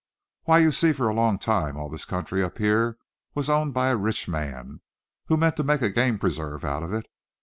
"Why, 0.45 0.57
you 0.57 0.71
see 0.71 0.93
for 0.93 1.09
a 1.09 1.13
long 1.13 1.37
time 1.37 1.77
all 1.77 1.87
this 1.87 2.05
country 2.05 2.41
up 2.41 2.57
here 2.57 2.97
was 3.35 3.51
owned 3.51 3.75
by 3.75 3.89
a 3.89 3.95
rich 3.95 4.27
man, 4.27 4.81
who 5.27 5.37
meant 5.37 5.57
to 5.57 5.63
make 5.63 5.83
a 5.83 5.89
game 5.91 6.17
preserve 6.17 6.65
out 6.65 6.81
of 6.81 6.91
it. 6.91 7.05